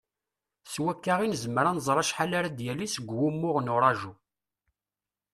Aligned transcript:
S 0.71 0.75
wakka 0.83 1.15
i 1.25 1.27
nezmer 1.27 1.65
ad 1.67 1.75
nẓer 1.77 1.97
acḥal 2.01 2.31
ara 2.37 2.49
d-yalin 2.49 2.89
seg 2.91 3.05
wumuɣ 3.17 3.57
n 3.59 3.73
uraju. 3.75 4.13